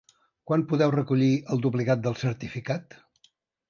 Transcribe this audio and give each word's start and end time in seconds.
Quan 0.51 0.63
podeu 0.71 0.93
recollir 0.95 1.29
el 1.57 1.63
duplicat 1.69 2.05
del 2.09 2.21
certificat? 2.27 3.03